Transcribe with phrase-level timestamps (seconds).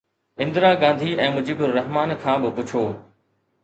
[0.45, 2.83] اندرا گانڌي ۽ مجيب الرحمان کان به پڇو